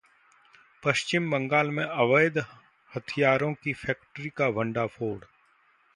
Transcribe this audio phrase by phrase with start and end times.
[0.83, 2.37] पश्चिम बंगाल में अवैध
[2.91, 5.17] हथियारों की फैक्ट्री का भंडाफोड़